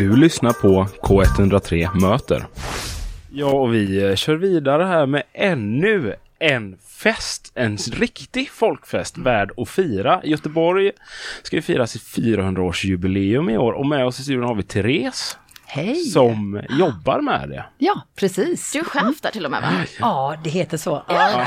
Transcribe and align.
Du 0.00 0.16
lyssnar 0.16 0.52
på 0.52 0.86
K103 1.02 2.00
Möter. 2.00 2.46
Ja, 3.32 3.50
och 3.50 3.74
vi 3.74 4.02
eh, 4.02 4.14
kör 4.14 4.34
vidare 4.34 4.84
här 4.84 5.06
med 5.06 5.22
ännu 5.32 6.14
en 6.38 6.76
fest. 7.02 7.52
En 7.54 7.76
riktig 7.76 8.50
folkfest 8.50 9.18
värd 9.18 9.50
att 9.56 9.68
fira. 9.68 10.20
Göteborg 10.24 10.92
ska 11.42 11.56
ju 11.56 11.62
fira 11.62 11.86
sitt 11.86 12.02
400-årsjubileum 12.02 13.52
i 13.52 13.58
år 13.58 13.72
och 13.72 13.86
med 13.86 14.06
oss 14.06 14.20
i 14.20 14.22
studion 14.22 14.44
har 14.44 14.54
vi 14.54 14.62
Therese. 14.62 15.38
Hej! 15.72 15.94
Som 16.04 16.60
jobbar 16.70 17.20
med 17.20 17.48
det. 17.48 17.64
Ja, 17.78 18.02
precis. 18.16 18.72
Du 18.72 18.78
är 18.78 18.84
chef 18.84 19.20
där 19.20 19.30
till 19.30 19.44
och 19.44 19.50
med 19.50 19.62
va? 19.62 19.68
Ja, 20.00 20.36
det 20.44 20.50
heter 20.50 20.76
så. 20.76 21.02
Ja. 21.08 21.14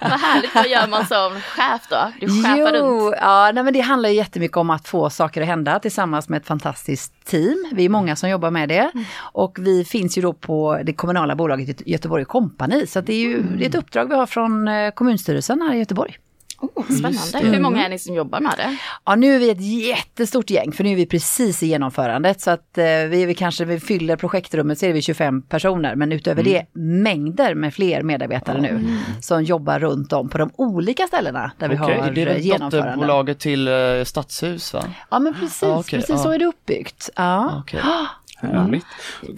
Vad 0.00 0.20
härligt, 0.20 0.54
vad 0.54 0.68
gör 0.68 0.86
man 0.88 1.06
som 1.06 1.40
chef 1.40 1.82
då? 1.90 2.12
Du 2.20 2.42
chefar 2.42 2.56
jo, 2.76 2.96
runt. 3.06 3.14
ja, 3.20 3.50
nej, 3.54 3.64
men 3.64 3.72
det 3.72 3.80
handlar 3.80 4.08
ju 4.08 4.14
jättemycket 4.14 4.56
om 4.56 4.70
att 4.70 4.88
få 4.88 5.10
saker 5.10 5.40
att 5.40 5.46
hända 5.46 5.78
tillsammans 5.78 6.28
med 6.28 6.36
ett 6.40 6.46
fantastiskt 6.46 7.24
team. 7.24 7.70
Vi 7.72 7.84
är 7.84 7.88
många 7.88 8.16
som 8.16 8.28
jobbar 8.30 8.50
med 8.50 8.68
det. 8.68 8.90
Och 9.18 9.56
vi 9.60 9.84
finns 9.84 10.18
ju 10.18 10.22
då 10.22 10.32
på 10.32 10.80
det 10.84 10.92
kommunala 10.92 11.34
bolaget 11.34 11.68
Göte- 11.68 11.84
Göteborg 11.90 12.24
Company. 12.24 12.86
Så 12.86 12.98
att 12.98 13.06
det 13.06 13.12
är 13.12 13.20
ju 13.20 13.42
det 13.42 13.64
är 13.64 13.68
ett 13.68 13.74
uppdrag 13.74 14.08
vi 14.08 14.14
har 14.14 14.26
från 14.26 14.68
eh, 14.68 14.90
kommunstyrelsen 14.90 15.62
här 15.62 15.74
i 15.74 15.78
Göteborg. 15.78 16.16
Oh, 16.58 16.84
spännande. 16.98 17.48
Hur 17.56 17.60
många 17.60 17.84
är 17.84 17.88
ni 17.88 17.98
som 17.98 18.14
jobbar 18.14 18.40
med 18.40 18.52
det? 18.56 18.76
Ja, 19.04 19.14
nu 19.14 19.34
är 19.34 19.38
vi 19.38 19.50
ett 19.50 19.60
jättestort 19.88 20.50
gäng, 20.50 20.72
för 20.72 20.84
nu 20.84 20.92
är 20.92 20.96
vi 20.96 21.06
precis 21.06 21.62
i 21.62 21.66
genomförandet. 21.66 22.40
Så 22.40 22.50
att 22.50 22.78
eh, 22.78 22.84
vi 22.84 23.22
är 23.22 23.26
väl 23.26 23.36
kanske, 23.36 23.64
vi 23.64 23.80
fyller 23.80 24.16
projektrummet 24.16 24.78
så 24.78 24.86
är 24.86 24.92
vi 24.92 25.02
25 25.02 25.42
personer, 25.42 25.94
men 25.94 26.12
utöver 26.12 26.42
det 26.42 26.66
mängder 26.72 27.54
med 27.54 27.74
fler 27.74 28.02
medarbetare 28.02 28.60
nu 28.60 28.98
som 29.20 29.44
jobbar 29.44 29.78
runt 29.78 30.12
om 30.12 30.28
på 30.28 30.38
de 30.38 30.50
olika 30.56 31.06
ställena 31.06 31.52
där 31.58 31.68
vi 31.68 31.76
Okej, 31.76 32.00
har 32.00 32.10
Det 32.10 32.22
är 32.22 32.36
genomförande. 32.38 32.90
dotterbolaget 32.90 33.38
till 33.38 33.68
eh, 33.68 33.74
Stadshus 34.04 34.74
va? 34.74 34.84
Ja, 35.10 35.18
men 35.18 35.34
precis, 35.34 35.62
Ja, 35.62 35.78
okej, 35.78 35.98
precis 35.98 36.10
ja. 36.16 36.18
så 36.18 36.30
är 36.30 36.38
det 36.38 36.46
uppbyggt. 36.46 37.10
Ja. 37.16 37.58
Okej. 37.60 37.80
Härligt. 38.38 38.84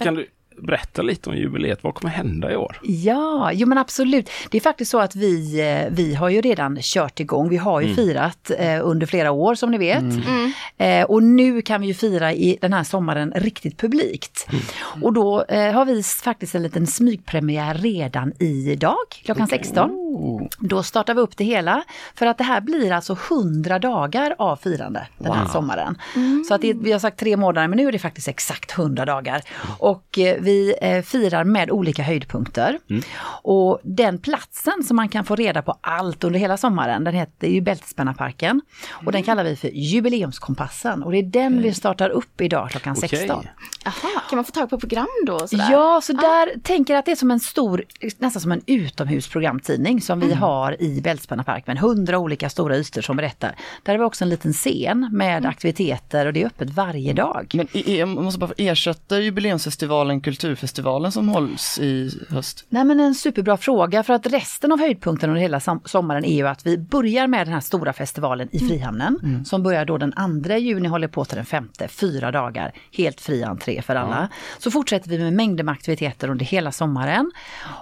Kan 0.03 0.15
du 0.15 0.27
berätta 0.63 1.03
lite 1.03 1.31
om 1.31 1.37
jubileet? 1.37 1.79
Vad 1.83 1.95
kommer 1.95 2.11
hända 2.15 2.53
i 2.53 2.57
år? 2.57 2.81
Ja, 2.83 3.51
jo 3.53 3.69
men 3.69 3.79
absolut. 3.79 4.31
Det 4.51 4.57
är 4.57 4.61
faktiskt 4.61 4.91
så 4.91 4.99
att 5.01 5.17
vi, 5.17 5.61
eh, 5.61 5.95
vi 5.97 6.15
har 6.15 6.29
ju 6.29 6.41
redan 6.41 6.79
kört 6.81 7.21
igång. 7.21 7.49
Vi 7.49 7.57
har 7.57 7.81
ju 7.81 7.95
firat 7.95 8.51
eh, 8.59 8.79
under 8.83 9.07
flera 9.07 9.31
år 9.31 9.55
som 9.55 9.71
ni 9.71 9.79
vet. 9.79 10.05
Eh, 10.77 11.05
och 11.05 11.23
nu 11.23 11.63
kan 11.63 11.81
vi 11.81 11.87
ju 11.87 11.95
fira 11.95 12.33
i 12.33 12.59
den 12.61 12.73
här 12.73 12.85
sommaren 12.85 13.33
riktigt 13.37 13.79
publikt. 13.79 14.47
Och 15.03 15.13
då 15.13 15.45
eh, 15.49 15.73
har 15.73 15.85
vi 15.85 16.03
faktiskt 16.03 16.55
en 16.55 16.63
liten 16.63 16.87
smygpremiär 16.87 17.75
redan 17.75 18.33
idag 18.39 18.97
klockan 19.25 19.49
16. 19.49 19.91
Då 20.59 20.83
startar 20.83 21.15
vi 21.15 21.21
upp 21.21 21.37
det 21.37 21.45
hela. 21.45 21.85
För 22.15 22.27
att 22.27 22.39
det 22.39 22.45
här 22.45 22.61
blir 22.61 22.93
alltså 22.93 23.17
100 23.31 23.79
dagar 23.79 24.35
av 24.39 24.57
firande 24.57 25.07
den 25.19 25.33
här 25.33 25.47
sommaren. 25.47 25.99
Så 26.49 26.55
att 26.55 26.61
det, 26.61 26.73
vi 26.75 26.93
har 26.93 26.99
sagt 26.99 27.19
tre 27.19 27.37
månader 27.37 27.69
men 27.69 27.77
nu 27.77 27.89
är 27.89 27.93
det 27.93 27.99
faktiskt 27.99 28.29
exakt 28.29 28.79
100 28.79 29.05
dagar. 29.05 29.43
Och 29.79 30.19
eh, 30.19 30.37
vi 30.41 30.75
eh, 30.83 31.03
firar 31.03 31.45
med 31.45 31.71
olika 31.71 32.03
höjdpunkter. 32.03 32.79
Och 33.43 33.81
den 33.83 34.19
platsen 34.19 34.85
som 34.85 34.97
man 34.97 35.09
kan 35.09 35.25
få 35.25 35.37
reda 35.37 35.63
på 35.63 35.79
allt 35.81 36.25
under 36.25 36.41
hela 36.41 36.57
sommaren, 36.57 37.05
den 37.05 37.15
heter 37.15 37.49
ju 37.49 37.61
Bältespännarparken. 37.61 38.61
Och 38.91 39.13
den 39.13 39.23
kallar 39.23 39.45
vi 39.45 39.57
för 39.57 39.69
Jubileumskompassen. 39.69 41.03
Och 41.03 41.13
det 41.13 41.19
är 41.19 41.23
den 41.23 41.63
vi 41.63 41.75
startar 41.75 42.11
upp 42.11 42.41
idag 42.41 42.71
klockan 42.71 42.95
Okej. 42.99 43.09
16. 43.09 43.47
Jaha, 43.85 44.23
kan 44.31 44.37
man 44.37 44.45
få 44.45 44.53
tag 44.53 44.71
på 44.71 44.79
program 44.79 45.07
då? 45.27 45.35
och 45.35 45.51
Sådär? 45.51 45.69
Ja, 45.73 46.01
så 46.03 46.13
där 46.13 46.61
tänker 46.61 46.95
jag 46.95 46.99
att 46.99 47.07
det 47.07 47.13
är 47.13 47.17
som 47.17 47.31
en 47.31 47.41
stor, 47.41 47.85
nästan 48.19 48.43
som 48.43 48.53
en 48.53 48.63
utomhusprogramtidning 48.67 49.98
som 50.01 50.21
vi 50.21 50.35
har 50.35 50.83
i 50.83 51.01
Bältespännarpark 51.01 51.67
med 51.67 51.79
hundra 51.79 52.19
olika 52.19 52.49
stora 52.51 52.77
ytor 52.77 53.01
som 53.03 53.17
berättar. 53.17 53.55
Där 53.83 53.93
har 53.93 53.99
vi 53.99 54.05
också 54.05 54.25
en 54.25 54.29
liten 54.31 54.53
scen 54.53 55.09
med 55.13 55.47
aktiviteter 55.47 56.27
och 56.27 56.33
det 56.33 56.43
är 56.43 56.47
öppet 56.47 56.71
varje 56.71 57.13
dag. 57.13 57.51
Men 57.55 57.67
jag 57.97 58.09
måste 58.09 58.39
bara 58.39 58.51
ersätta 58.57 59.19
jubileumsfestivalen 59.21 60.21
Kulturfestivalen 60.21 61.13
som 61.13 61.29
hålls 61.29 61.79
i 61.79 62.11
höst? 62.31 62.65
Nej 62.69 62.85
men 62.85 63.01
en 63.01 63.15
superbra 63.15 63.57
fråga 63.57 64.03
för 64.03 64.15
att 64.15 64.27
resten 64.27 64.73
av 64.73 64.79
höjdpunkten 64.79 65.31
under 65.31 65.43
hela 65.43 65.61
som- 65.61 65.81
sommaren 65.85 66.25
är 66.25 66.35
ju 66.37 66.49
att 66.49 66.67
vi 66.67 66.79
börjar 66.79 67.27
med 67.27 67.47
den 67.47 67.55
här 67.55 67.61
stora 67.61 67.93
festivalen 67.93 68.49
i 68.53 68.59
Frihamnen 68.59 69.43
som 69.45 69.63
börjar 69.63 69.85
då 69.85 69.99
den 69.99 70.13
2 70.45 70.57
juni 70.57 70.89
håller 70.89 71.09
på 71.09 71.25
till 71.25 71.37
den 71.37 71.47
5, 71.47 71.69
fyra 71.89 72.31
dagar, 72.33 72.73
helt 72.97 73.21
fri 73.21 73.43
entré 73.43 73.83
för 73.83 73.95
alla. 73.97 74.29
Så 74.59 74.71
fortsätter 74.71 75.09
vi 75.11 75.19
med 75.19 75.33
mängder 75.33 75.65
med 75.65 75.73
aktiviteter 75.73 76.31
under 76.31 76.45
hela 76.45 76.73
sommaren. 76.73 77.31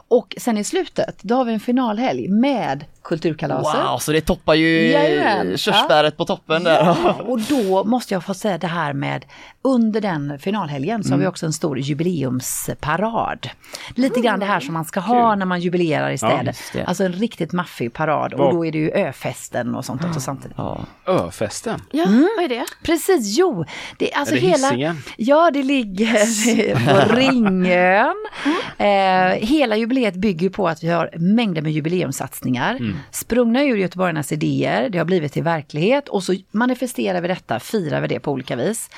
Och 0.09 0.35
sen 0.39 0.59
i 0.59 0.65
slutet, 0.65 1.19
då 1.23 1.35
har 1.35 1.45
vi 1.45 1.53
en 1.53 1.61
finalhelg 1.61 2.06
med 2.29 2.85
Kulturkalaset. 3.09 3.81
Wow, 3.81 3.99
så 3.99 4.13
det 4.13 4.21
toppar 4.21 4.55
ju 4.55 4.91
Jajamän, 4.91 5.59
körsbäret 5.59 6.17
på 6.17 6.25
toppen 6.25 6.65
där. 6.65 6.85
Ja, 6.85 7.13
och 7.13 7.41
då 7.41 7.85
måste 7.85 8.15
jag 8.15 8.25
få 8.25 8.35
säga 8.35 8.59
det 8.59 8.67
här 8.67 8.93
med 8.93 9.25
under 9.63 10.01
den 10.01 10.39
finalhelgen 10.39 11.05
så 11.05 11.11
har 11.11 11.19
vi 11.19 11.27
också 11.27 11.47
en 11.47 11.53
stor 11.53 11.79
jubileumsparad. 11.79 13.49
Lite 13.95 14.21
grann 14.21 14.41
det 14.41 14.47
här 14.47 14.61
som 14.61 14.75
man 14.75 14.85
ska 14.85 15.01
ha 15.01 15.35
när 15.35 15.47
man 15.47 15.61
jubilerar 15.61 16.11
i 16.11 16.19
städer. 16.19 16.57
det. 16.73 16.85
alltså 16.85 17.05
en 17.05 17.13
riktigt 17.13 17.53
maffig 17.53 17.93
parad 17.93 18.35
och 18.35 18.53
då 18.53 18.67
är 18.67 18.73
det 18.73 18.79
ju 18.79 18.91
öfesten 18.91 19.75
och 19.75 19.85
sånt 19.85 20.05
också 20.05 20.21
samtidigt. 20.21 20.57
Ja. 20.57 20.81
Öfesten. 21.07 21.83
Ja, 21.91 22.05
vad 22.37 22.45
är 22.45 22.49
det? 22.49 22.65
Precis, 22.83 23.39
jo. 23.39 23.65
Det, 23.99 24.13
är 24.15 24.19
alltså 24.19 24.35
Är 24.37 24.41
det 24.41 24.47
hela? 24.47 24.97
Ja, 25.17 25.51
det 25.51 25.63
ligger 25.63 27.07
på 27.09 27.15
Ringön. 27.15 28.27
Eh, 28.79 29.49
hela 29.49 29.77
jubileet 29.77 30.15
bygger 30.15 30.51
på 30.51 30.69
att 30.69 30.83
vi 30.83 30.89
har 30.89 31.11
mängder 31.19 31.63
med 31.63 31.73
jubileumssatsningar. 31.73 32.96
Sprungna 33.11 33.65
ur 33.65 33.77
göteborgarnas 33.77 34.33
idéer, 34.33 34.89
det 34.89 34.99
har 34.99 35.05
blivit 35.05 35.33
till 35.33 35.43
verklighet 35.43 36.09
och 36.09 36.23
så 36.23 36.35
manifesterar 36.51 37.21
vi 37.21 37.29
detta, 37.29 37.61
firar 37.61 38.01
vi 38.01 38.09
det 38.09 38.21
på 38.21 38.33
olika 38.33 38.57
vis. 38.57 38.91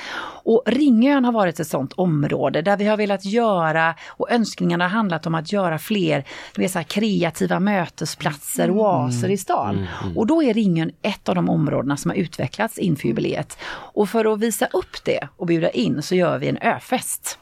Och 0.44 0.62
Ringön 0.66 1.24
har 1.24 1.32
varit 1.32 1.60
ett 1.60 1.68
sånt 1.68 1.92
område 1.92 2.62
där 2.62 2.76
vi 2.76 2.84
har 2.86 2.96
velat 2.96 3.24
göra, 3.24 3.94
och 4.08 4.30
önskningarna 4.30 4.84
har 4.84 4.88
handlat 4.90 5.26
om 5.26 5.34
att 5.34 5.52
göra 5.52 5.78
fler 5.78 6.24
du 6.54 6.62
vet, 6.62 6.70
så 6.70 6.82
kreativa 6.84 7.60
mötesplatser, 7.60 8.70
oaser 8.70 9.28
i 9.28 9.36
stan. 9.36 9.86
Och 10.16 10.26
då 10.26 10.42
är 10.42 10.54
Ringön 10.54 10.90
ett 11.02 11.28
av 11.28 11.34
de 11.34 11.50
områdena 11.50 11.96
som 11.96 12.10
har 12.10 12.16
utvecklats 12.16 12.78
inför 12.78 13.08
jubileet. 13.08 13.58
Och 13.70 14.08
för 14.08 14.32
att 14.32 14.40
visa 14.40 14.66
upp 14.66 15.04
det 15.04 15.28
och 15.36 15.46
bjuda 15.46 15.70
in 15.70 16.02
så 16.02 16.14
gör 16.14 16.38
vi 16.38 16.48
en 16.48 16.58
öfest. 16.58 17.38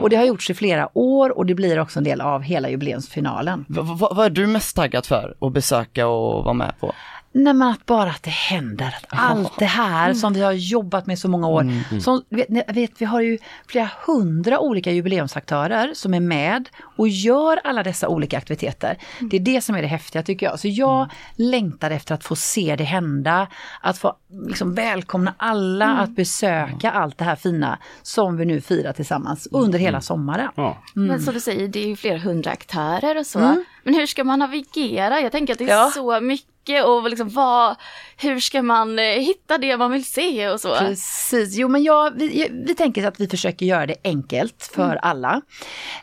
Och 0.00 0.10
det 0.10 0.16
har 0.16 0.24
gjorts 0.24 0.50
i 0.50 0.54
flera 0.54 0.98
år 0.98 1.38
och 1.38 1.46
det 1.46 1.54
blir 1.54 1.78
också 1.78 1.98
en 2.00 2.04
del 2.04 2.20
av 2.20 2.42
hela 2.42 2.68
jubileumsfinalen. 2.70 3.64
Va- 3.68 4.08
vad 4.12 4.26
är 4.26 4.30
du 4.30 4.46
mest 4.46 4.76
taggad 4.76 5.06
för 5.06 5.34
att 5.40 5.52
besöka 5.52 5.95
och 6.04 6.44
vara 6.44 6.54
med 6.54 6.74
på? 6.80 6.92
Nej 7.38 7.54
men 7.54 7.68
att 7.68 7.86
bara 7.86 8.10
att 8.10 8.22
det 8.22 8.30
händer. 8.30 8.86
Att 8.86 9.04
allt 9.30 9.58
det 9.58 9.64
här 9.64 10.14
som 10.14 10.32
vi 10.32 10.42
har 10.42 10.52
jobbat 10.52 11.06
med 11.06 11.18
så 11.18 11.28
många 11.28 11.48
år. 11.48 11.70
Som, 12.00 12.22
vet, 12.28 12.48
ni 12.48 12.62
vet, 12.68 12.90
vi 12.98 13.04
har 13.04 13.20
ju 13.20 13.38
flera 13.68 13.90
hundra 14.06 14.60
olika 14.60 14.92
jubileumsaktörer 14.92 15.90
som 15.94 16.14
är 16.14 16.20
med 16.20 16.68
och 16.96 17.08
gör 17.08 17.60
alla 17.64 17.82
dessa 17.82 18.08
olika 18.08 18.38
aktiviteter. 18.38 18.98
Det 19.20 19.36
är 19.36 19.40
det 19.40 19.60
som 19.60 19.74
är 19.76 19.82
det 19.82 19.88
häftiga 19.88 20.22
tycker 20.22 20.46
jag. 20.46 20.60
Så 20.60 20.68
jag 20.68 21.10
längtar 21.36 21.90
efter 21.90 22.14
att 22.14 22.24
få 22.24 22.36
se 22.36 22.76
det 22.78 22.84
hända. 22.84 23.48
Att 23.80 23.98
få 23.98 24.14
liksom, 24.46 24.74
välkomna 24.74 25.34
alla 25.36 25.96
att 25.96 26.10
besöka 26.10 26.90
allt 26.90 27.18
det 27.18 27.24
här 27.24 27.36
fina 27.36 27.78
som 28.02 28.36
vi 28.36 28.44
nu 28.44 28.60
firar 28.60 28.92
tillsammans 28.92 29.48
under 29.50 29.78
hela 29.78 30.00
sommaren. 30.00 30.48
Ja. 30.54 30.78
Men 30.94 31.20
som 31.20 31.34
du 31.34 31.40
säger, 31.40 31.68
det 31.68 31.78
är 31.84 31.86
ju 31.88 31.96
flera 31.96 32.18
hundra 32.18 32.50
aktörer 32.50 33.18
och 33.18 33.26
så. 33.26 33.38
Men 33.84 33.94
hur 33.94 34.06
ska 34.06 34.24
man 34.24 34.38
navigera? 34.38 35.20
Jag 35.20 35.32
tänker 35.32 35.52
att 35.52 35.58
det 35.58 35.64
är 35.64 35.68
Ja. 35.68 35.90
så 35.94 36.20
mycket 36.20 36.55
och 36.68 37.10
liksom 37.10 37.28
vad, 37.28 37.76
hur 38.16 38.40
ska 38.40 38.62
man 38.62 38.98
eh, 38.98 39.04
hitta 39.04 39.58
det 39.58 39.76
man 39.76 39.92
vill 39.92 40.04
se 40.04 40.48
och 40.48 40.60
så? 40.60 40.76
Precis, 40.76 41.56
jo 41.56 41.68
men 41.68 41.82
jag, 41.82 42.10
vi, 42.16 42.48
vi 42.66 42.74
tänker 42.74 43.06
att 43.06 43.20
vi 43.20 43.28
försöker 43.28 43.66
göra 43.66 43.86
det 43.86 43.96
enkelt 44.04 44.70
för 44.74 44.96
alla. 44.96 45.40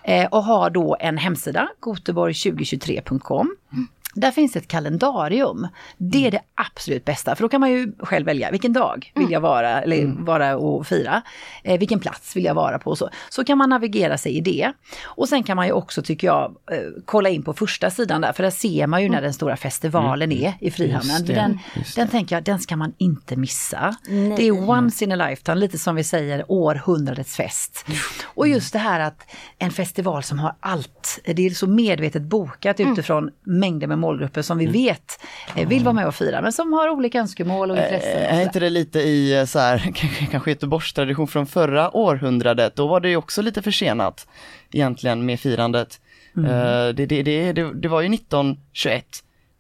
Eh, 0.04 0.28
och 0.28 0.44
har 0.44 0.70
då 0.70 0.98
en 1.00 1.18
hemsida, 1.18 1.70
goteborg2023.com. 1.82 3.56
Där 4.14 4.32
finns 4.32 4.56
ett 4.56 4.68
kalendarium. 4.68 5.68
Det 5.98 6.28
är 6.28 6.32
det 6.32 6.42
absolut 6.56 7.06
bästa, 7.06 7.36
för 7.36 7.44
då 7.44 7.50
kan 7.50 7.60
man 7.60 7.72
ju 7.72 7.94
själv 8.00 8.26
välja 8.26 8.52
vilken 8.52 8.74
dag 8.74 9.12
vill 9.16 9.32
jag 9.32 9.42
vara, 9.42 9.82
eller 9.82 10.26
vara 10.26 10.58
och 10.58 10.88
fira. 10.88 11.22
Eh, 11.64 11.80
vilken 11.80 12.00
plats 12.00 12.36
vill 12.36 12.46
jag 12.46 12.54
vara 12.54 12.80
på 12.80 12.90
och 12.90 12.98
så. 12.98 13.10
Så 13.30 13.44
kan 13.44 13.58
man 13.58 13.70
navigera 13.70 14.18
sig 14.18 14.38
i 14.38 14.42
det. 14.42 14.72
Och 15.04 15.30
sen 15.30 15.44
kan 15.44 15.56
man 15.56 15.66
ju 15.66 15.72
också, 15.72 16.02
tycker 16.02 16.28
jag, 16.28 16.56
eh, 16.72 16.78
kolla 17.06 17.30
in 17.30 17.44
på 17.44 17.54
första 17.54 17.90
sidan 17.90 18.22
där, 18.22 18.34
för 18.34 18.44
där 18.44 18.50
ser 18.50 18.88
man 18.88 19.04
ju 19.04 19.10
när 19.10 19.22
den 19.22 19.34
stora 19.34 19.58
festivalen 19.58 20.32
är 20.32 20.54
i 20.60 20.72
Frihamnen. 20.72 21.26
Det, 21.26 21.34
Den, 21.34 21.60
den 21.96 22.08
tänker 22.08 22.36
jag, 22.36 22.44
den 22.44 22.60
ska 22.60 22.76
man 22.76 22.94
inte 22.98 23.36
missa. 23.36 23.96
Det 24.38 24.48
är 24.48 24.70
once 24.70 25.04
in 25.04 25.12
a 25.12 25.30
lifetime, 25.30 25.56
lite 25.56 25.78
som 25.78 25.96
vi 25.96 26.04
säger 26.04 26.46
århundradets 26.48 27.36
fest. 27.36 27.86
Och 28.24 28.48
just 28.48 28.74
det 28.74 28.80
här 28.80 29.00
att 29.00 29.32
en 29.60 29.72
festival 29.72 30.24
som 30.24 30.40
har 30.40 30.56
allt, 30.60 31.20
det 31.26 31.46
är 31.46 31.50
så 31.50 31.68
medvetet 31.68 32.22
bokat 32.22 32.80
utifrån 32.80 33.30
mängder 33.44 33.88
med 33.88 34.00
målgrupper 34.04 34.42
som 34.42 34.58
vi 34.58 34.66
vet 34.66 35.20
eh, 35.56 35.68
vill 35.68 35.84
vara 35.84 35.94
med 35.94 36.08
och 36.08 36.16
fira, 36.16 36.42
men 36.42 36.54
som 36.54 36.74
har 36.74 36.90
olika 36.90 37.20
önskemål 37.20 37.72
och 37.72 37.78
intressen. 37.78 38.12
och 38.16 38.22
Eh, 38.32 38.38
Är 38.38 38.42
inte 38.44 38.60
det 38.60 38.70
lite 38.70 39.00
i 39.00 39.40
eh, 39.40 39.46
så 39.46 39.60
här, 39.60 39.78
kanske- 40.32 40.50
Göteborgs 40.52 40.94
tradition 40.94 41.28
från 41.28 41.46
förra 41.48 41.98
århundradet? 41.98 42.76
Då 42.76 42.88
var 42.88 43.00
det 43.00 43.10
ju 43.10 43.16
också 43.16 43.42
lite 43.42 43.62
försenat 43.62 44.28
egentligen 44.72 45.26
med 45.26 45.40
firandet. 45.40 46.00
Mm. 46.38 46.52
Eh, 46.52 46.94
det, 46.96 47.06
det, 47.06 47.24
det, 47.24 47.54
det 47.74 47.88
var 47.88 48.02
ju 48.02 48.14
1921 48.16 49.06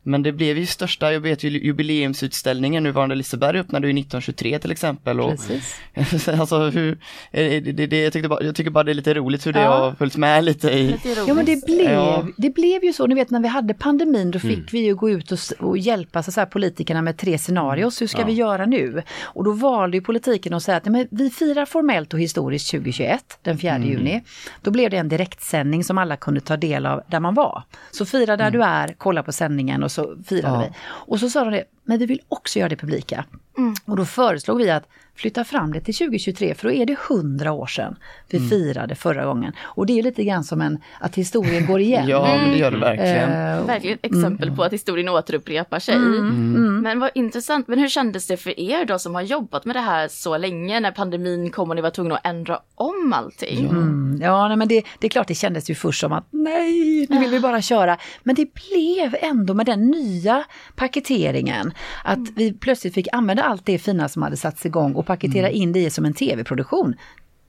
Men 0.03 0.23
det 0.23 0.31
blev 0.31 0.57
ju 0.57 0.65
största, 0.65 1.13
jag 1.13 1.19
vet 1.19 1.43
ju 1.43 1.49
jubileumsutställningen, 1.49 2.83
nuvarande 2.83 3.15
Liseberg 3.15 3.59
öppnade 3.59 3.87
ju 3.87 3.91
1923 3.91 4.59
till 4.59 4.71
exempel. 4.71 5.19
Och, 5.19 5.29
Precis. 5.29 6.27
alltså 6.39 6.59
hur, 6.59 6.97
det, 7.31 7.59
det, 7.59 7.87
det, 7.87 8.03
jag, 8.03 8.13
tyckte 8.13 8.29
bara, 8.29 8.43
jag 8.43 8.55
tycker 8.55 8.71
bara 8.71 8.83
det 8.83 8.91
är 8.91 8.93
lite 8.93 9.13
roligt 9.13 9.47
hur 9.47 9.53
det 9.53 9.61
ja. 9.61 9.77
har 9.77 9.95
följt 9.95 10.17
med 10.17 10.43
lite 10.43 10.69
i... 10.69 10.95
Ja 11.27 11.33
men 11.33 11.45
det 11.45 11.65
blev, 11.65 11.91
ja. 11.91 12.27
det 12.37 12.49
blev 12.49 12.83
ju 12.83 12.93
så, 12.93 13.07
ni 13.07 13.15
vet 13.15 13.29
när 13.29 13.39
vi 13.39 13.47
hade 13.47 13.73
pandemin 13.73 14.31
då 14.31 14.39
fick 14.39 14.51
mm. 14.51 14.65
vi 14.71 14.79
ju 14.79 14.95
gå 14.95 15.09
ut 15.09 15.31
och, 15.31 15.39
och 15.59 15.77
hjälpa 15.77 16.23
så 16.23 16.39
här, 16.39 16.45
politikerna 16.45 17.01
med 17.01 17.17
tre 17.17 17.37
scenarios, 17.37 18.01
hur 18.01 18.07
ska 18.07 18.19
ja. 18.19 18.25
vi 18.25 18.33
göra 18.33 18.65
nu? 18.65 19.03
Och 19.23 19.43
då 19.43 19.51
valde 19.51 19.97
ju 19.97 20.01
politiken 20.01 20.53
att 20.53 20.63
säga 20.63 20.77
att 20.77 20.85
men, 20.85 21.07
vi 21.11 21.29
firar 21.29 21.65
formellt 21.65 22.13
och 22.13 22.19
historiskt 22.19 22.71
2021, 22.71 23.39
den 23.41 23.57
4 23.57 23.75
mm. 23.75 23.89
juni. 23.89 24.23
Då 24.61 24.71
blev 24.71 24.89
det 24.89 24.97
en 24.97 25.09
direktsändning 25.09 25.83
som 25.83 25.97
alla 25.97 26.17
kunde 26.17 26.39
ta 26.39 26.57
del 26.57 26.85
av 26.85 27.01
där 27.07 27.19
man 27.19 27.33
var. 27.33 27.63
Så 27.91 28.05
fira 28.05 28.37
där 28.37 28.47
mm. 28.47 28.59
du 28.59 28.65
är, 28.65 28.95
kolla 28.97 29.23
på 29.23 29.31
sändningen 29.31 29.83
och 29.83 29.91
så 29.93 30.17
firade 30.25 30.57
vi. 30.59 30.75
Och 30.81 31.19
så 31.19 31.29
sa 31.29 31.43
de 31.43 31.51
det, 31.51 31.63
men 31.83 31.99
vi 31.99 32.05
vill 32.05 32.21
också 32.27 32.59
göra 32.59 32.69
det 32.69 32.75
publika. 32.75 33.25
Mm. 33.57 33.73
Och 33.85 33.97
då 33.97 34.05
föreslog 34.05 34.57
vi 34.57 34.69
att 34.69 34.87
flytta 35.15 35.43
fram 35.43 35.73
det 35.73 35.81
till 35.81 35.95
2023 35.95 36.55
för 36.55 36.67
då 36.67 36.73
är 36.73 36.85
det 36.85 36.97
100 37.09 37.51
år 37.51 37.65
sedan 37.65 37.95
vi 38.29 38.37
mm. 38.37 38.49
firade 38.49 38.95
förra 38.95 39.25
gången. 39.25 39.53
Och 39.61 39.85
det 39.85 39.99
är 39.99 40.03
lite 40.03 40.23
grann 40.23 40.43
som 40.43 40.61
en, 40.61 40.77
att 40.99 41.15
historien 41.15 41.65
går 41.65 41.79
igen. 41.79 42.07
ja, 42.09 42.37
men 42.41 42.51
det 42.51 42.57
gör 42.57 42.71
det 42.71 42.77
verkligen. 42.77 43.59
Uh, 43.59 43.65
verkligen 43.65 43.97
ett 44.01 44.05
exempel 44.05 44.47
mm. 44.47 44.55
på 44.55 44.63
att 44.63 44.73
historien 44.73 45.09
återupprepar 45.09 45.79
sig. 45.79 45.95
Mm. 45.95 46.17
Mm. 46.17 46.81
Men 46.81 46.99
vad 46.99 47.11
intressant, 47.15 47.67
men 47.67 47.79
hur 47.79 47.89
kändes 47.89 48.27
det 48.27 48.37
för 48.37 48.59
er 48.59 48.85
då 48.85 48.99
som 48.99 49.15
har 49.15 49.21
jobbat 49.21 49.65
med 49.65 49.75
det 49.75 49.79
här 49.79 50.07
så 50.07 50.37
länge 50.37 50.79
när 50.79 50.91
pandemin 50.91 51.51
kom 51.51 51.69
och 51.69 51.75
ni 51.75 51.81
var 51.81 51.89
tvungna 51.89 52.15
att 52.15 52.25
ändra 52.27 52.59
om 52.75 53.13
allting? 53.13 53.63
Ja, 53.63 53.69
mm. 53.69 54.19
ja 54.21 54.47
nej, 54.47 54.57
men 54.57 54.67
det, 54.67 54.83
det 54.99 55.07
är 55.07 55.09
klart 55.09 55.27
det 55.27 55.35
kändes 55.35 55.69
ju 55.69 55.75
först 55.75 55.99
som 55.99 56.11
att 56.11 56.25
nej, 56.31 57.07
nu 57.09 57.19
vill 57.19 57.29
vi 57.29 57.39
bara 57.39 57.61
köra. 57.61 57.97
Men 58.23 58.35
det 58.35 58.47
blev 58.53 59.15
ändå 59.21 59.53
med 59.53 59.65
den 59.65 59.91
nya 59.91 60.43
paketeringen 60.75 61.73
att 62.03 62.19
vi 62.35 62.53
plötsligt 62.53 62.93
fick 62.93 63.07
använda 63.11 63.43
allt 63.43 63.65
det 63.65 63.79
fina 63.79 64.09
som 64.09 64.21
hade 64.21 64.37
satts 64.37 64.65
igång 64.65 64.95
och 65.03 65.07
paketera 65.07 65.47
mm. 65.47 65.61
in 65.61 65.71
det 65.71 65.89
som 65.89 66.05
en 66.05 66.13
tv-produktion 66.13 66.95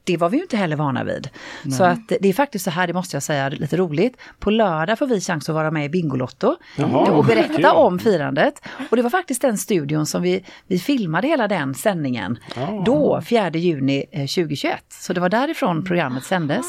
det 0.04 0.16
var 0.16 0.28
vi 0.28 0.36
ju 0.36 0.42
inte 0.42 0.56
heller 0.56 0.76
vana 0.76 1.04
vid. 1.04 1.28
Nej. 1.62 1.78
Så 1.78 1.84
att 1.84 2.08
det 2.20 2.28
är 2.28 2.32
faktiskt 2.32 2.64
så 2.64 2.70
här, 2.70 2.86
det 2.86 2.92
måste 2.92 3.16
jag 3.16 3.22
säga, 3.22 3.48
lite 3.48 3.76
roligt. 3.76 4.16
På 4.38 4.50
lördag 4.50 4.98
får 4.98 5.06
vi 5.06 5.20
chans 5.20 5.48
att 5.48 5.54
vara 5.54 5.70
med 5.70 5.84
i 5.84 5.88
Bingolotto 5.88 6.56
Jaha, 6.76 7.12
och 7.12 7.24
berätta 7.24 7.54
kul. 7.54 7.64
om 7.64 7.98
firandet. 7.98 8.62
Och 8.90 8.96
det 8.96 9.02
var 9.02 9.10
faktiskt 9.10 9.42
den 9.42 9.58
studion 9.58 10.06
som 10.06 10.22
vi, 10.22 10.44
vi 10.66 10.78
filmade 10.78 11.28
hela 11.28 11.48
den 11.48 11.74
sändningen. 11.74 12.38
Ja. 12.56 12.82
Då, 12.86 13.22
4 13.28 13.50
juni 13.50 14.04
2021. 14.12 14.72
Eh, 14.72 14.78
så 14.88 15.12
det 15.12 15.20
var 15.20 15.28
därifrån 15.28 15.84
programmet 15.84 16.24
sändes. 16.24 16.66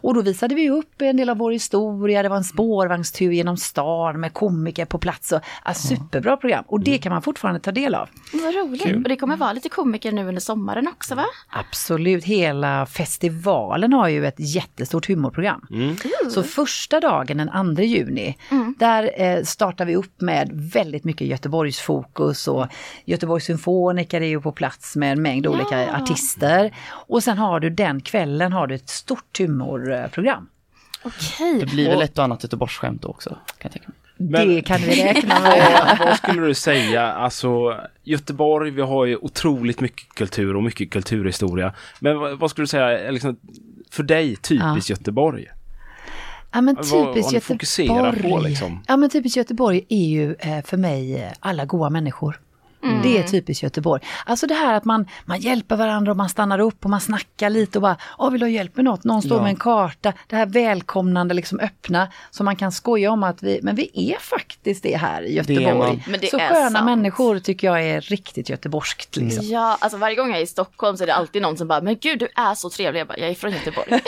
Och 0.00 0.14
då 0.14 0.22
visade 0.22 0.54
vi 0.54 0.70
upp 0.70 1.02
en 1.02 1.16
del 1.16 1.28
av 1.28 1.36
vår 1.36 1.52
historia, 1.52 2.22
det 2.22 2.28
var 2.28 2.36
en 2.36 2.44
spårvagnstur 2.44 3.32
genom 3.32 3.56
stan 3.56 4.20
med 4.20 4.32
komiker 4.32 4.84
på 4.84 4.98
plats. 4.98 5.32
Och, 5.32 5.40
ja, 5.64 5.74
superbra 5.74 6.36
program 6.36 6.64
och 6.66 6.80
det 6.80 6.98
kan 6.98 7.12
man 7.12 7.22
fortfarande 7.22 7.60
ta 7.60 7.72
del 7.72 7.94
av. 7.94 8.08
Vad 8.32 8.54
roligt! 8.54 8.82
Kul. 8.82 9.02
Och 9.02 9.08
det 9.08 9.16
kommer 9.16 9.36
vara 9.36 9.52
lite 9.52 9.68
komiker 9.68 10.12
nu 10.12 10.28
under 10.28 10.40
sommaren 10.40 10.88
också 10.88 11.14
va? 11.14 11.24
Absolut, 11.48 12.24
hela 12.24 12.73
festivalen 12.86 13.92
har 13.92 14.08
ju 14.08 14.26
ett 14.26 14.34
jättestort 14.38 15.08
humorprogram. 15.08 15.66
Mm. 15.70 15.96
Så 16.30 16.42
första 16.42 17.00
dagen 17.00 17.36
den 17.36 17.76
2 17.76 17.82
juni, 17.82 18.38
mm. 18.50 18.74
där 18.78 19.10
eh, 19.22 19.42
startar 19.42 19.84
vi 19.84 19.96
upp 19.96 20.20
med 20.20 20.50
väldigt 20.52 21.04
mycket 21.04 21.26
Göteborgsfokus 21.26 22.48
och 22.48 22.66
Göteborgs 23.04 23.44
symfoniker 23.44 24.20
är 24.20 24.26
ju 24.26 24.40
på 24.40 24.52
plats 24.52 24.96
med 24.96 25.12
en 25.12 25.22
mängd 25.22 25.46
ja. 25.46 25.50
olika 25.50 25.96
artister. 25.96 26.74
Och 26.90 27.22
sen 27.22 27.38
har 27.38 27.60
du 27.60 27.70
den 27.70 28.00
kvällen 28.00 28.52
har 28.52 28.66
du 28.66 28.74
ett 28.74 28.88
stort 28.88 29.38
humorprogram. 29.38 30.48
Okej. 31.04 31.60
Det 31.60 31.66
blir 31.66 31.88
väl 31.88 32.02
ett 32.02 32.18
och 32.18 32.24
annat 32.24 32.42
Göteborgsskämt 32.42 33.04
också, 33.04 33.30
kan 33.30 33.38
jag 33.58 33.72
tänka 33.72 33.88
mig. 33.88 34.03
Men, 34.16 34.48
det 34.48 34.62
kan 34.62 34.80
vi 34.80 35.04
räkna 35.04 35.40
med. 35.40 35.96
vad 36.06 36.16
skulle 36.16 36.46
du 36.46 36.54
säga, 36.54 37.12
alltså 37.12 37.80
Göteborg, 38.04 38.70
vi 38.70 38.82
har 38.82 39.04
ju 39.04 39.16
otroligt 39.16 39.80
mycket 39.80 40.14
kultur 40.14 40.56
och 40.56 40.62
mycket 40.62 40.90
kulturhistoria. 40.90 41.74
Men 42.00 42.18
vad, 42.18 42.38
vad 42.38 42.50
skulle 42.50 42.62
du 42.62 42.66
säga, 42.66 43.10
liksom, 43.10 43.36
för 43.90 44.02
dig 44.02 44.36
typiskt 44.36 44.90
ja. 44.90 44.96
Göteborg? 44.96 45.46
Ja 46.52 46.60
men 46.60 46.76
typiskt 46.76 47.32
Göteborg. 47.32 48.22
På, 48.22 48.38
liksom? 48.38 48.82
Ja 48.86 48.96
men 48.96 49.10
typiskt 49.10 49.36
Göteborg 49.36 49.84
är 49.88 50.06
ju 50.06 50.34
eh, 50.34 50.64
för 50.64 50.76
mig 50.76 51.22
eh, 51.22 51.32
alla 51.40 51.64
goa 51.64 51.90
människor. 51.90 52.40
Mm. 52.84 53.02
Det 53.02 53.18
är 53.18 53.22
typiskt 53.22 53.62
Göteborg. 53.62 54.02
Alltså 54.26 54.46
det 54.46 54.54
här 54.54 54.74
att 54.74 54.84
man, 54.84 55.06
man 55.24 55.40
hjälper 55.40 55.76
varandra 55.76 56.12
och 56.12 56.16
man 56.16 56.28
stannar 56.28 56.58
upp 56.58 56.84
och 56.84 56.90
man 56.90 57.00
snackar 57.00 57.50
lite 57.50 57.78
och 57.78 57.82
bara, 57.82 57.96
åh 58.18 58.30
vill 58.30 58.40
du 58.40 58.46
ha 58.46 58.50
hjälp 58.50 58.76
med 58.76 58.84
något? 58.84 59.04
Någon 59.04 59.22
står 59.22 59.36
ja. 59.36 59.42
med 59.42 59.50
en 59.50 59.56
karta. 59.56 60.12
Det 60.26 60.36
här 60.36 60.46
välkomnande, 60.46 61.34
liksom 61.34 61.60
öppna. 61.60 62.08
Så 62.30 62.44
man 62.44 62.56
kan 62.56 62.72
skoja 62.72 63.10
om 63.10 63.22
att 63.22 63.42
vi, 63.42 63.60
men 63.62 63.76
vi 63.76 63.90
är 63.94 64.18
faktiskt 64.20 64.82
det 64.82 64.96
här 64.96 65.22
i 65.22 65.34
Göteborg. 65.34 66.04
Det 66.20 66.30
så 66.30 66.38
sköna 66.38 66.70
sant. 66.70 66.84
människor 66.84 67.38
tycker 67.38 67.66
jag 67.66 67.82
är 67.82 68.00
riktigt 68.00 68.48
göteborgskt. 68.48 69.16
Liksom. 69.16 69.44
Ja, 69.46 69.76
alltså 69.80 69.98
varje 69.98 70.16
gång 70.16 70.30
jag 70.30 70.38
är 70.38 70.42
i 70.42 70.46
Stockholm 70.46 70.96
så 70.96 71.02
är 71.02 71.06
det 71.06 71.14
alltid 71.14 71.42
någon 71.42 71.56
som 71.56 71.68
bara, 71.68 71.80
men 71.80 71.96
gud 72.00 72.18
du 72.18 72.28
är 72.36 72.54
så 72.54 72.70
trevlig. 72.70 73.00
Jag 73.00 73.06
bara, 73.06 73.18
jag 73.18 73.30
är 73.30 73.34
från 73.34 73.52
Göteborg. 73.52 73.90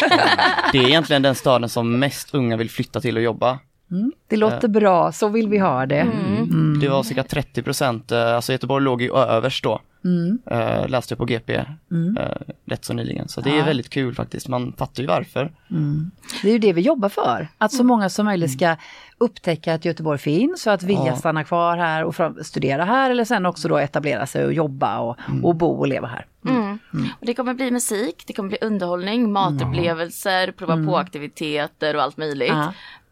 det 0.72 0.78
är 0.78 0.88
egentligen 0.88 1.22
den 1.22 1.34
staden 1.34 1.68
som 1.68 1.98
mest 1.98 2.34
unga 2.34 2.56
vill 2.56 2.70
flytta 2.70 3.00
till 3.00 3.16
och 3.16 3.22
jobba. 3.22 3.58
Mm, 3.90 4.12
det 4.26 4.36
låter 4.36 4.68
bra, 4.68 5.12
så 5.12 5.28
vill 5.28 5.48
vi 5.48 5.58
ha 5.58 5.86
det. 5.86 6.00
Mm. 6.00 6.42
Mm. 6.42 6.80
Det 6.80 6.88
var 6.88 7.02
cirka 7.02 7.22
30 7.22 7.62
procent, 7.62 8.12
eh, 8.12 8.34
alltså 8.34 8.52
Göteborg 8.52 8.84
låg 8.84 9.02
i 9.02 9.10
överst 9.10 9.64
då. 9.64 9.80
Mm. 10.04 10.38
Uh, 10.52 10.88
läste 10.88 11.12
jag 11.12 11.18
på 11.18 11.24
GP 11.24 11.64
mm. 11.90 12.16
uh, 12.16 12.24
rätt 12.64 12.84
så 12.84 12.92
nyligen. 12.92 13.28
Så 13.28 13.40
det 13.40 13.50
ja. 13.50 13.56
är 13.56 13.64
väldigt 13.64 13.90
kul 13.90 14.14
faktiskt, 14.14 14.48
man 14.48 14.72
fattar 14.72 15.02
ju 15.02 15.06
varför. 15.06 15.52
Mm. 15.70 16.10
Det 16.42 16.48
är 16.48 16.52
ju 16.52 16.58
det 16.58 16.72
vi 16.72 16.80
jobbar 16.80 17.08
för, 17.08 17.48
att 17.58 17.72
så 17.72 17.84
många 17.84 18.08
som 18.08 18.26
möjligt 18.26 18.52
ska 18.52 18.76
upptäcka 19.18 19.74
att 19.74 19.84
Göteborg 19.84 20.18
finns 20.18 20.66
och 20.66 20.72
att 20.72 20.82
vilja 20.82 21.06
ja. 21.06 21.16
stanna 21.16 21.44
kvar 21.44 21.76
här 21.76 22.04
och 22.04 22.14
studera 22.46 22.84
här 22.84 23.10
eller 23.10 23.24
sen 23.24 23.46
också 23.46 23.68
då 23.68 23.78
etablera 23.78 24.26
sig 24.26 24.44
och 24.44 24.52
jobba 24.52 24.98
och, 24.98 25.16
och 25.42 25.54
bo 25.54 25.70
och 25.70 25.86
leva 25.86 26.06
här. 26.06 26.26
Mm. 26.48 26.78
Och 27.20 27.26
det 27.26 27.34
kommer 27.34 27.54
bli 27.54 27.70
musik, 27.70 28.24
det 28.26 28.32
kommer 28.32 28.48
bli 28.48 28.58
underhållning, 28.60 29.32
matupplevelser, 29.32 30.52
prova 30.52 30.86
på 30.86 30.96
aktiviteter 30.96 31.96
och 31.96 32.02
allt 32.02 32.16
möjligt. 32.16 32.52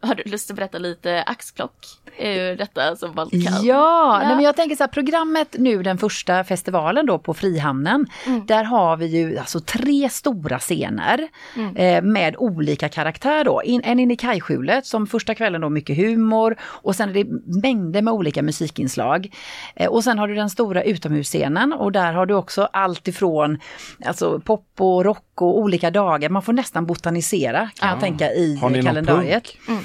Har 0.06 0.14
du 0.14 0.22
lust 0.30 0.50
att 0.50 0.56
berätta 0.56 0.78
lite 0.78 1.22
axplock 1.22 1.72
ur 2.18 2.56
detta 2.56 2.96
som 2.96 3.14
man 3.14 3.30
kan? 3.30 3.40
Ja, 3.40 3.60
ja. 3.62 4.18
Nej, 4.22 4.34
men 4.34 4.44
jag 4.44 4.56
tänker 4.56 4.76
så 4.76 4.82
här, 4.82 4.88
programmet 4.88 5.56
nu 5.58 5.82
den 5.82 5.98
första 5.98 6.44
festivalen 6.44 7.06
då 7.06 7.18
på 7.18 7.34
Frihamnen. 7.34 8.06
Mm. 8.26 8.46
Där 8.46 8.64
har 8.64 8.96
vi 8.96 9.06
ju 9.06 9.38
alltså 9.38 9.60
tre 9.60 10.08
stora 10.08 10.58
scener 10.58 11.28
mm. 11.56 11.76
eh, 11.76 12.02
med 12.02 12.36
olika 12.38 12.88
karaktär 12.88 13.44
då. 13.44 13.62
In, 13.64 13.80
en 13.84 14.00
inne 14.00 14.14
i 14.14 14.16
kajskjulet 14.16 14.86
som 14.86 15.06
första 15.06 15.34
kvällen 15.34 15.60
då 15.60 15.68
mycket 15.68 15.96
humor 15.96 16.56
och 16.62 16.96
sen 16.96 17.08
är 17.08 17.14
det 17.14 17.26
mängder 17.62 18.02
med 18.02 18.12
olika 18.12 18.42
musikinslag. 18.42 19.34
Eh, 19.76 19.88
och 19.88 20.04
sen 20.04 20.18
har 20.18 20.28
du 20.28 20.34
den 20.34 20.50
stora 20.50 20.82
utomhusscenen 20.82 21.72
och 21.72 21.92
där 21.92 22.12
har 22.12 22.26
du 22.26 22.34
också 22.34 22.68
allt 22.72 23.08
ifrån 23.08 23.58
alltså 24.04 24.40
pop 24.40 24.66
och 24.78 25.04
rock 25.04 25.42
och 25.42 25.58
olika 25.58 25.90
dagar. 25.90 26.28
Man 26.28 26.42
får 26.42 26.52
nästan 26.52 26.86
botanisera 26.86 27.70
kan 27.74 27.88
ja. 27.88 27.94
jag 27.94 28.00
tänka 28.00 28.32
i 28.32 28.56
har 28.56 28.70
ni 28.70 28.82
kalendariet. 28.82 29.48
Mm. 29.68 29.82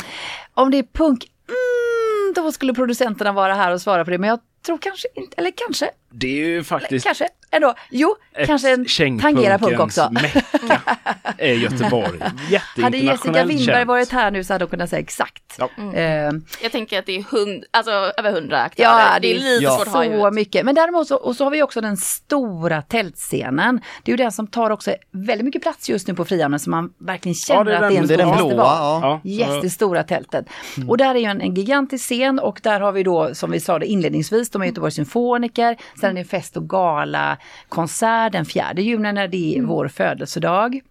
Om 0.53 0.71
det 0.71 0.77
är 0.77 0.83
punk, 0.93 1.25
mm, 1.47 2.33
då 2.35 2.51
skulle 2.51 2.73
producenterna 2.73 3.31
vara 3.31 3.53
här 3.53 3.73
och 3.73 3.81
svara 3.81 4.05
på 4.05 4.11
det. 4.11 4.17
Men 4.17 4.29
jag 4.29 4.39
tror 4.65 4.77
kanske 4.77 5.07
inte, 5.15 5.35
eller 5.37 5.51
kanske. 5.55 5.89
Det 6.09 6.27
är 6.27 6.47
ju 6.47 6.63
faktiskt... 6.63 6.91
Eller, 6.91 7.13
kanske 7.13 7.29
ändå. 7.51 7.73
Jo, 7.89 8.15
kanske 8.45 8.73
en 8.73 8.85
tangera 9.19 9.57
punk 9.57 9.79
också. 9.79 10.09
mecka 10.11 10.41
är 11.37 11.53
Göteborg. 11.53 12.19
Hade 12.81 12.97
Jessica 12.97 13.45
Winberg 13.45 13.85
varit 13.85 14.11
här 14.11 14.31
nu 14.31 14.43
så 14.43 14.53
hade 14.53 14.65
hon 14.65 14.69
kunnat 14.69 14.89
säga 14.89 14.99
exakt. 14.99 15.43
Ja. 15.57 15.69
Mm. 15.77 15.95
Uh, 16.35 16.41
jag 16.61 16.71
tänker 16.71 16.99
att 16.99 17.05
det 17.05 17.17
är 17.17 17.23
hund, 17.23 17.63
alltså, 17.71 17.91
över 17.91 18.31
hundra 18.31 18.61
aktörer. 18.61 18.87
Ja, 18.87 19.19
det 19.21 19.31
är 19.31 19.35
lite 19.35 19.63
ja. 19.63 19.71
svårt 19.71 19.87
att 19.87 19.93
ha 19.93 20.03
Så 20.03 20.31
mycket. 20.31 20.65
Men 20.65 20.75
däremot 20.75 21.07
så, 21.07 21.15
och 21.15 21.35
så 21.35 21.43
har 21.43 21.51
vi 21.51 21.63
också 21.63 21.81
den 21.81 21.97
stora 21.97 22.81
tältscenen. 22.81 23.81
Det 24.03 24.11
är 24.11 24.13
ju 24.13 24.17
den 24.17 24.31
som 24.31 24.47
tar 24.47 24.69
också 24.69 24.95
väldigt 25.11 25.45
mycket 25.45 25.61
plats 25.61 25.89
just 25.89 26.07
nu 26.07 26.15
på 26.15 26.25
Frihamnen 26.25 26.59
så 26.59 26.69
man 26.69 26.93
verkligen 26.97 27.35
känner 27.35 27.71
ja, 27.71 27.77
att 27.77 27.89
det 27.89 27.95
är 27.95 27.99
en 27.99 28.07
stor 28.07 28.17
den 28.17 28.29
festival. 28.29 28.53
Blåa, 28.53 28.99
ja. 29.01 29.21
Yes, 29.23 29.61
det 29.61 29.69
stora 29.69 30.03
tältet. 30.03 30.45
Mm. 30.77 30.89
Och 30.89 30.97
där 30.97 31.15
är 31.15 31.19
ju 31.19 31.25
en, 31.25 31.41
en 31.41 31.53
gigantisk 31.53 32.05
scen 32.05 32.39
och 32.39 32.59
där 32.63 32.79
har 32.79 32.91
vi 32.91 33.03
då, 33.03 33.35
som 33.35 33.51
vi 33.51 33.59
sa 33.59 33.79
det 33.79 33.85
inledningsvis, 33.85 34.49
de 34.49 34.61
är 34.61 34.65
Göteborgs 34.65 34.95
symfoniker. 34.95 35.77
Sen 35.99 36.17
är 36.17 36.23
det 36.23 36.29
fest 36.29 36.57
och 36.57 36.69
gala 36.69 37.37
konsert 37.69 38.31
den 38.31 38.45
4 38.45 38.73
juni 38.73 39.13
när 39.13 39.27
det 39.27 39.53
är 39.53 39.57
mm. 39.57 39.69
vår 39.69 39.87
födelsedag. 39.87 40.81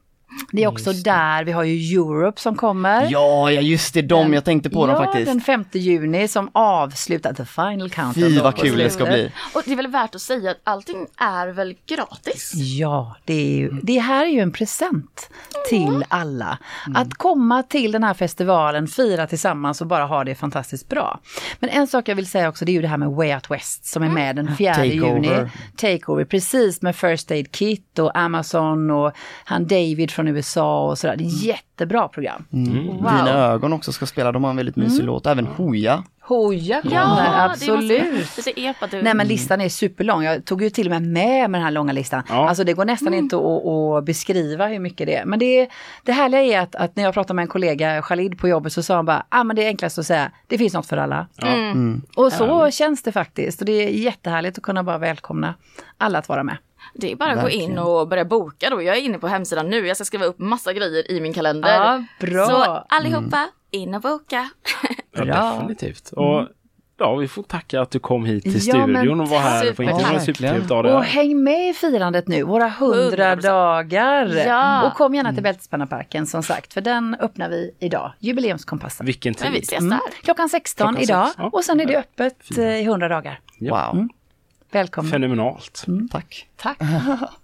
Det 0.52 0.64
är 0.64 0.68
också 0.68 0.92
där 0.92 1.44
vi 1.44 1.52
har 1.52 1.64
ju 1.64 1.98
Europe 1.98 2.40
som 2.40 2.56
kommer. 2.56 3.08
Ja, 3.10 3.50
ja 3.52 3.60
just 3.60 3.94
det, 3.94 4.02
de 4.02 4.34
jag 4.34 4.44
tänkte 4.44 4.70
på 4.70 4.82
ja, 4.82 4.86
dem 4.86 5.04
faktiskt. 5.04 5.26
den 5.26 5.40
5 5.40 5.64
juni 5.72 6.28
som 6.28 6.50
avslutar 6.52 7.32
the 7.32 7.44
final 7.44 7.90
countdown. 7.90 8.30
Fy 8.30 8.40
vad 8.40 8.56
kul 8.56 8.78
det 8.78 8.90
ska 8.90 9.04
bli. 9.04 9.32
Och 9.54 9.62
det 9.64 9.72
är 9.72 9.76
väl 9.76 9.86
värt 9.86 10.14
att 10.14 10.20
säga 10.20 10.50
att 10.50 10.60
allting 10.64 11.06
är 11.16 11.48
väl 11.48 11.74
gratis? 11.86 12.52
Ja, 12.54 13.16
det, 13.24 13.34
är 13.34 13.58
ju, 13.58 13.70
det 13.82 13.98
här 13.98 14.26
är 14.26 14.30
ju 14.30 14.40
en 14.40 14.52
present 14.52 15.30
till 15.68 16.04
alla. 16.08 16.58
Mm. 16.86 17.02
Att 17.02 17.14
komma 17.14 17.62
till 17.62 17.92
den 17.92 18.04
här 18.04 18.14
festivalen, 18.14 18.88
fira 18.88 19.26
tillsammans 19.26 19.80
och 19.80 19.86
bara 19.86 20.04
ha 20.04 20.24
det 20.24 20.34
fantastiskt 20.34 20.88
bra. 20.88 21.20
Men 21.60 21.70
en 21.70 21.86
sak 21.86 22.08
jag 22.08 22.16
vill 22.16 22.26
säga 22.26 22.48
också, 22.48 22.64
det 22.64 22.72
är 22.72 22.74
ju 22.74 22.82
det 22.82 22.88
här 22.88 22.96
med 22.96 23.10
Way 23.10 23.34
Out 23.34 23.50
West 23.50 23.86
som 23.86 24.02
är 24.02 24.08
med 24.08 24.36
den 24.36 24.56
4 24.56 24.74
Take 24.74 24.86
juni. 24.86 25.28
Over. 25.28 25.50
Takeover, 25.76 26.24
precis 26.24 26.82
med 26.82 26.96
First 26.96 27.30
Aid 27.30 27.52
Kit 27.52 27.98
och 27.98 28.18
Amazon 28.18 28.90
och 28.90 29.12
han 29.44 29.66
David 29.66 30.10
från 30.18 30.28
USA 30.28 30.88
och 30.88 30.98
sådär. 30.98 31.16
Det 31.16 31.24
är 31.24 31.46
jättebra 31.46 32.08
program. 32.08 32.44
Mm. 32.52 32.86
Dina 32.96 33.30
ögon 33.30 33.72
också 33.72 33.92
ska 33.92 34.06
spela, 34.06 34.32
de 34.32 34.44
har 34.44 34.50
en 34.50 34.56
väldigt 34.56 34.76
mysig 34.76 35.04
låt. 35.04 35.26
Även 35.26 35.46
Hooja. 35.46 36.04
Hoja 36.20 36.82
kommer, 36.82 36.94
Ja, 36.96 37.44
absolut. 37.50 38.02
ut. 38.02 39.02
Nej 39.02 39.14
men 39.14 39.28
listan 39.28 39.60
är 39.60 39.68
superlång. 39.68 40.22
Jag 40.24 40.44
tog 40.44 40.62
ju 40.62 40.70
till 40.70 40.86
och 40.86 40.90
med 40.90 41.02
med 41.02 41.50
med 41.50 41.60
den 41.60 41.64
här 41.64 41.70
långa 41.70 41.92
listan. 41.92 42.22
Ja. 42.28 42.48
Alltså 42.48 42.64
det 42.64 42.72
går 42.72 42.84
nästan 42.84 43.14
inte 43.14 43.36
att, 43.36 43.66
att 43.66 44.04
beskriva 44.04 44.66
hur 44.66 44.78
mycket 44.78 45.06
det 45.06 45.14
är. 45.14 45.24
Men 45.24 45.38
det, 45.38 45.68
det 46.04 46.12
härliga 46.12 46.40
är 46.40 46.60
att, 46.60 46.74
att 46.74 46.96
när 46.96 47.04
jag 47.04 47.14
pratade 47.14 47.34
med 47.34 47.42
en 47.42 47.48
kollega, 47.48 48.02
Khalid 48.02 48.38
på 48.38 48.48
jobbet, 48.48 48.72
så 48.72 48.82
sa 48.82 48.96
han 48.96 49.04
bara, 49.06 49.26
ah, 49.28 49.44
men 49.44 49.56
det 49.56 49.64
är 49.64 49.68
enklast 49.68 49.98
att 49.98 50.06
säga, 50.06 50.30
det 50.46 50.58
finns 50.58 50.74
något 50.74 50.86
för 50.86 50.96
alla. 50.96 51.26
Mm. 51.42 52.02
Och 52.16 52.32
så 52.32 52.70
känns 52.70 53.02
det 53.02 53.12
faktiskt. 53.12 53.60
Och 53.60 53.66
det 53.66 53.72
är 53.72 53.88
jättehärligt 53.88 54.58
att 54.58 54.64
kunna 54.64 54.82
bara 54.82 54.98
välkomna 54.98 55.54
alla 55.98 56.18
att 56.18 56.28
vara 56.28 56.42
med. 56.42 56.56
Det 56.94 57.12
är 57.12 57.16
bara 57.16 57.32
att 57.32 57.42
gå 57.42 57.48
in 57.50 57.60
Verkligen. 57.60 57.78
och 57.78 58.08
börja 58.08 58.24
boka 58.24 58.70
då. 58.70 58.82
Jag 58.82 58.96
är 58.96 59.00
inne 59.00 59.18
på 59.18 59.28
hemsidan 59.28 59.70
nu. 59.70 59.86
Jag 59.86 59.96
ska 59.96 60.04
skriva 60.04 60.24
upp 60.24 60.38
massa 60.38 60.72
grejer 60.72 61.10
i 61.10 61.20
min 61.20 61.34
kalender. 61.34 61.74
Ja, 61.74 62.04
bra. 62.20 62.46
Så 62.46 62.84
allihopa, 62.88 63.48
in 63.70 63.94
och 63.94 64.00
boka. 64.00 64.48
Ja, 65.12 65.52
definitivt. 65.60 66.12
Och 66.12 66.46
ja, 66.98 67.14
vi 67.16 67.28
får 67.28 67.42
tacka 67.42 67.80
att 67.80 67.90
du 67.90 67.98
kom 67.98 68.24
hit 68.24 68.42
till 68.42 68.66
Ja, 68.68 68.86
men 68.86 68.96
studion 68.96 69.20
och 69.20 69.28
var 69.28 69.38
här 69.38 69.60
på 69.60 69.66
Supertrevligt 69.76 70.68
dig 70.68 70.94
Och 70.94 71.04
häng 71.04 71.44
med 71.44 71.68
i 71.70 71.74
firandet 71.74 72.28
nu, 72.28 72.42
våra 72.42 72.66
100 72.66 73.34
100%. 73.36 73.42
dagar. 73.42 74.26
Ja. 74.46 74.86
Och 74.86 74.94
kom 74.94 75.14
gärna 75.14 75.34
till 75.34 75.42
Bältespännarparken 75.42 76.26
som 76.26 76.42
sagt, 76.42 76.74
för 76.74 76.80
den 76.80 77.16
öppnar 77.20 77.48
vi 77.48 77.74
idag, 77.80 78.12
jubileumskompassen. 78.18 79.06
Vilken 79.06 79.34
Men 79.42 79.52
vi 79.52 79.58
tid. 79.58 79.64
ses 79.68 79.78
Mm. 79.80 79.90
där. 79.90 80.22
Klockan 80.22 80.48
16 80.48 80.86
Klockan 80.88 81.02
idag 81.02 81.26
sex, 81.26 81.36
ja. 81.38 81.50
och 81.52 81.64
sen 81.64 81.80
är 81.80 81.86
det 81.86 81.96
öppet 81.98 82.58
eh, 82.58 82.64
i 82.80 82.82
100 82.84 83.08
dagar. 83.08 83.40
Ja. 83.58 83.90
Wow, 83.92 84.08
Välkommen. 84.70 85.10
Fenomenalt. 85.10 85.84
tack. 86.10 86.48
Tack. 86.56 86.78